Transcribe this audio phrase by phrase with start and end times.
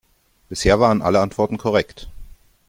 [0.49, 2.09] Bisher waren alle Antworten korrekt.